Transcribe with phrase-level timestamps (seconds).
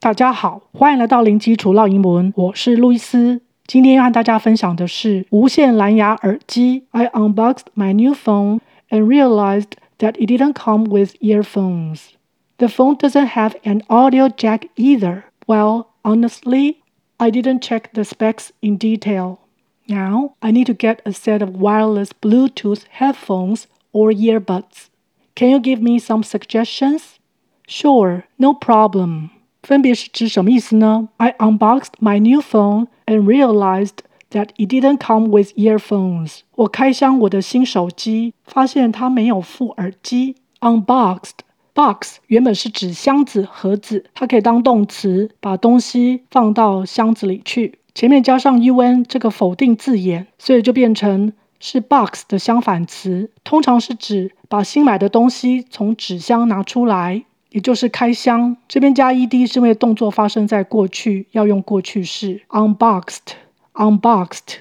[0.00, 3.40] 大家好，欢迎来到零基础烙英文，我是路易斯。
[3.66, 6.84] 今天要和大家分享的是无线蓝牙耳机。
[6.92, 12.10] I unboxed my new phone and realized that it didn't come with earphones.
[12.58, 15.24] The phone doesn't have an audio jack either.
[15.48, 16.76] Well, honestly,
[17.16, 19.40] I didn't check the specs in detail.
[19.88, 24.90] Now I need to get a set of wireless Bluetooth headphones or earbuds.
[25.34, 27.18] Can you give me some suggestions?
[27.66, 29.30] Sure, no problem.
[29.62, 33.98] 分别是指什么意思呢？I unboxed my new phone and realized
[34.30, 36.40] that it didn't come with earphones.
[36.54, 40.36] 我开箱我的新手机，发现它没有附耳机。
[40.60, 41.38] Unboxed
[41.72, 47.78] box 原本是指箱子、盒子，它可以当动词，把东西放到箱子里去。
[47.94, 57.24] 前面加上 un 这个否定字眼，所以就变成是 box 的相反词，通常是指把新买的东西从纸箱拿出来。
[57.50, 62.42] 也就是开箱，这边加 ed 是因为动作发生在过去，要用过去式。
[62.50, 64.58] Unboxed，unboxed。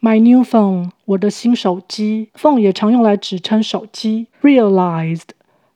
[0.00, 2.28] My new phone，我的新手机。
[2.34, 4.28] phone 也常用来指称手机。
[4.42, 5.28] Realized，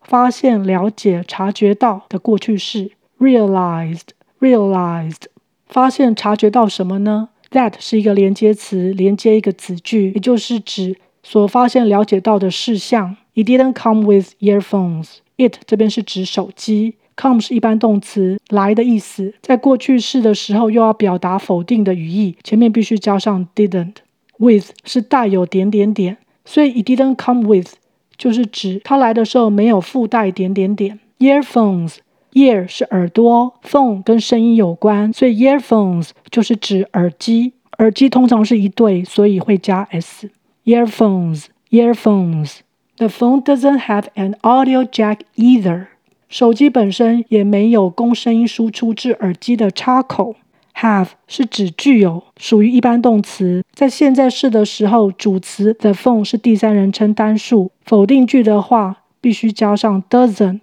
[0.03, 2.93] 发现、了解、察觉到的过去式。
[3.19, 5.25] Realized，realized。
[5.69, 13.17] 发现、察觉到什么呢？That 是一个连接词，连接一个子句，也就是指所发现、了解到的事项。
[13.35, 15.17] It didn't come with earphones。
[15.39, 23.97] It 这边是指手机，come 是一般动词来的意思，在过去式的时候又要表达否定的语义，前面必须加上 didn't。
[24.39, 27.75] With 是带有点点点，所以 it didn't come with
[28.19, 31.01] 就是指它来的时候没有附带点点点。
[31.19, 31.97] Earphones
[32.33, 40.29] ear 是耳朵，phone 跟声音有关，所以 earphones 就是指耳机，耳机通常是一对，所以会加 s。
[40.65, 42.59] Earphones earphones。
[42.99, 45.89] The phone doesn't have an audio jack either.
[46.29, 50.37] 手机本身也没有供声音输出至耳机的插口。
[50.77, 60.63] Have 是指具有，属于一般动词，在现在式的时候，主词 the phone 是第三人称单数，否定句的话必须加上 doesn't。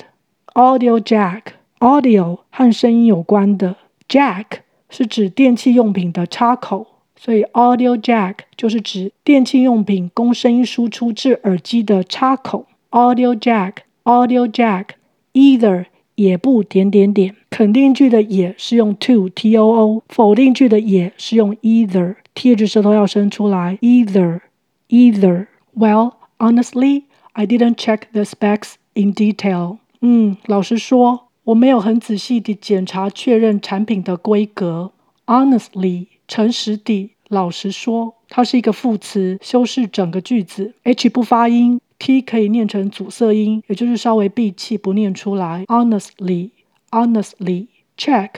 [0.53, 1.41] Audio jack
[1.79, 3.75] audio 和声音有关的
[4.07, 4.45] ，jack
[4.89, 6.87] 是指电器用品的插口。
[7.23, 12.65] 所以，audio jack 就是指电器用品供声音输出至耳机的插口。
[12.91, 15.85] audio jack，audio jack，either
[16.15, 17.33] 也不点点点。
[17.49, 23.77] 肯定句的也是用 to t o o，否定句的也是用 either 贴着舌头要伸出来。
[23.81, 25.47] either，either。
[25.73, 29.77] Well, honestly, I didn't check the specs in detail.
[30.01, 34.91] 嗯，老实说，我没有很仔细地检查确认产品的规格。
[35.25, 37.11] Honestly，诚实地。
[37.33, 40.73] 老实说，它是一个副词，修饰整个句子。
[40.83, 45.65] H 不发音，T 可以念成阻塞音，也就是稍微闭气不念出来。
[45.65, 48.29] Honestly，honestly，check，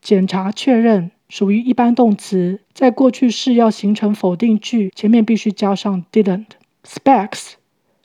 [0.00, 6.46] 检查确认，属于一般动词，在过去式要形成否定句，前面必须加上 didn't。
[6.84, 7.54] Specs，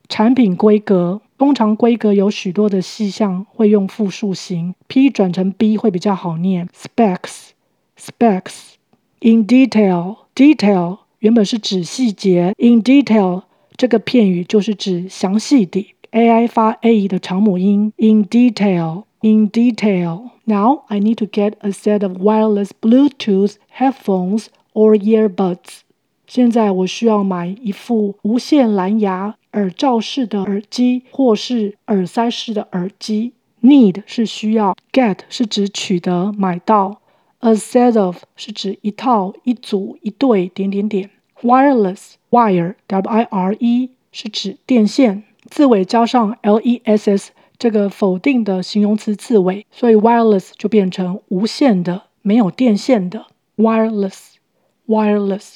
[0.08, 6.68] 产品规格，通常规格有许多的细项，会用复数形，P 转成 B 会比较好念。
[6.74, 10.16] Specs，specs，in detail。
[10.40, 13.44] Detail 原本是指细节，in detail
[13.76, 15.94] 这个片语就是指详细的。
[16.12, 20.30] ai 发 a 的长母音，in detail，in detail。
[20.46, 25.82] Now I need to get a set of wireless Bluetooth headphones or earbuds。
[26.26, 33.34] 现在我需要买一副无线蓝牙耳罩式的耳机，或是耳塞式的耳机。
[33.62, 36.99] Need 是需要，get 是指取得、买到。
[37.40, 41.10] A set of 是指一套、一组、一对点点点。
[41.42, 53.28] Wireless wire w i r e 是指电线，字尾加上 l e s s 这个否定的形容词字尾，所以 wireless 就变成无线的、没有电线的。
[53.56, 54.34] Wireless
[54.88, 55.56] wireless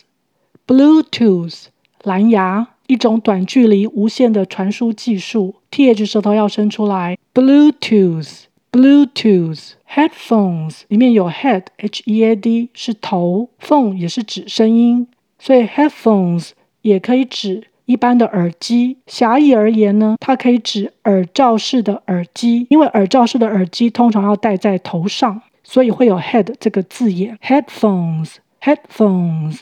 [0.65, 1.65] Bluetooth
[2.03, 5.55] 蓝牙，一种短距离无线的传输技术。
[5.69, 7.17] th 舌头要伸出来。
[7.33, 8.43] Bluetooth
[8.73, 18.97] Bluetooth headphones 里面有 head h e a d 是头，phone 也是指声音，所以 headphones 也可以指一般的耳机。
[19.05, 27.37] 狭义而言呢，它可以指耳罩式的耳机，因为耳罩式的耳机通常要戴在头上，所以会有 head 这个字眼。
[27.43, 29.59] headphones headphones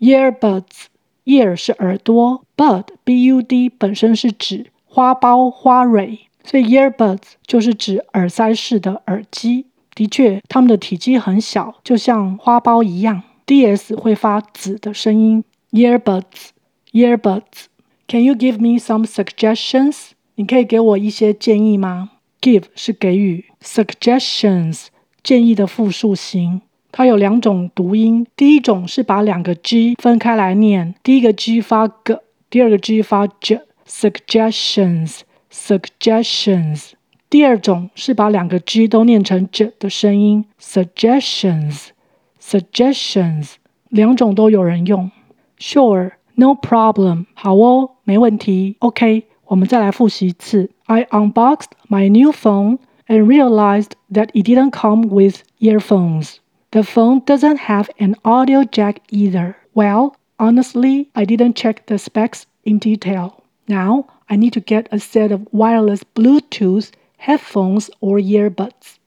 [0.00, 0.88] earbuds
[1.24, 6.18] ear 是耳朵，bud b u d 本身是指花苞花蕊。
[6.50, 13.22] 所以 earbuds 就是指耳塞式的耳机，的确，它们的体积很小，就像花苞一样。
[13.46, 15.44] ds 会发子的声音。
[15.70, 20.08] earbuds，earbuds，Can you give me some suggestions？
[20.34, 22.10] 你可以给我一些建议吗
[22.40, 24.86] ？Give 是给予，suggestions
[25.22, 26.62] 建议的复数形。
[26.90, 32.18] 它有两种读音，第一种是把两个 g 分开来念，第一个 g 发 g，
[32.50, 33.60] 第二个 g 发 j。
[33.86, 35.20] Suggestions.
[35.51, 36.91] Suggestions，suggestions。
[37.29, 43.53] 第二种是把两个 g 都念成 j 的声音，suggestions，suggestions。
[43.89, 45.11] 两种都有人用。
[45.59, 47.25] Sure，no problem。
[47.33, 48.77] 好哦，没问题。
[48.79, 50.69] OK，我们再来复习一次。
[50.85, 56.37] I unboxed my new phone and realized that it didn't come with earphones.
[56.71, 59.55] The phone doesn't have an audio jack either.
[59.73, 63.41] Well, honestly, I didn't check the specs in detail.
[63.67, 68.97] Now, I need to get a set of wireless Bluetooth headphones or earbuds.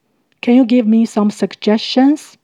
[0.40, 2.34] Can you give me some suggestions?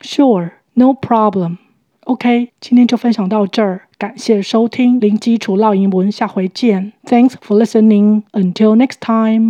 [0.00, 1.58] Sure, no problem.
[2.04, 6.94] OK，今天就分享到这儿，感谢收听零基础烙英文，下回见。
[7.04, 8.22] Thanks for listening.
[8.32, 9.46] Until next time.